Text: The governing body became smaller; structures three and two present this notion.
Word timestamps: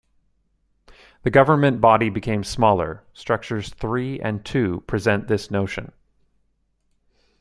The 1.21 1.29
governing 1.29 1.77
body 1.77 2.09
became 2.09 2.43
smaller; 2.43 3.03
structures 3.13 3.69
three 3.69 4.19
and 4.19 4.43
two 4.43 4.81
present 4.87 5.27
this 5.27 5.51
notion. 5.51 5.91